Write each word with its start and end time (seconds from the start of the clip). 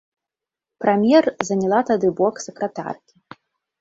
Прамер 0.83 1.25
заняла 1.49 1.79
тады 1.93 2.07
бок 2.21 2.43
сакратаркі. 2.49 3.15